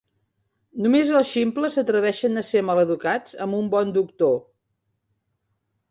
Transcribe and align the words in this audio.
Només 0.85 1.11
els 1.19 1.33
ximples 1.33 1.75
s"atreveixen 1.77 2.43
a 2.43 2.45
ser 2.49 2.65
maleducats 2.71 3.39
amb 3.47 3.59
un 3.61 3.71
bon 3.77 3.97
doctor. 4.01 4.37